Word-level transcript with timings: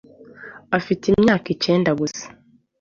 afite 0.77 1.03
imyaka 1.11 1.47
icyenda 1.55 1.89
gusa 1.99 2.25